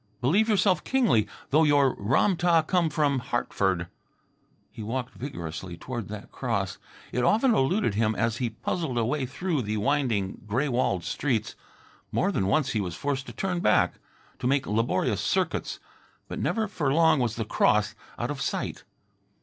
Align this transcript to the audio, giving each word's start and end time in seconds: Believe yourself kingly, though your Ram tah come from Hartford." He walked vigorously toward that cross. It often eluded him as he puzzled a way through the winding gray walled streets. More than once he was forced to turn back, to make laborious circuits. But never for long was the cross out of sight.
Believe 0.19 0.49
yourself 0.49 0.83
kingly, 0.83 1.27
though 1.51 1.63
your 1.63 1.93
Ram 1.95 2.35
tah 2.35 2.63
come 2.63 2.89
from 2.89 3.19
Hartford." 3.19 3.85
He 4.71 4.81
walked 4.81 5.13
vigorously 5.13 5.77
toward 5.77 6.07
that 6.07 6.31
cross. 6.31 6.79
It 7.11 7.23
often 7.23 7.53
eluded 7.53 7.93
him 7.93 8.15
as 8.15 8.37
he 8.37 8.49
puzzled 8.49 8.97
a 8.97 9.05
way 9.05 9.27
through 9.27 9.61
the 9.61 9.77
winding 9.77 10.41
gray 10.47 10.67
walled 10.67 11.03
streets. 11.03 11.55
More 12.11 12.31
than 12.31 12.47
once 12.47 12.71
he 12.71 12.81
was 12.81 12.95
forced 12.95 13.27
to 13.27 13.31
turn 13.31 13.59
back, 13.59 13.99
to 14.39 14.47
make 14.47 14.65
laborious 14.65 15.21
circuits. 15.21 15.79
But 16.27 16.39
never 16.39 16.67
for 16.67 16.91
long 16.91 17.19
was 17.19 17.35
the 17.35 17.45
cross 17.45 17.93
out 18.17 18.31
of 18.31 18.41
sight. 18.41 18.83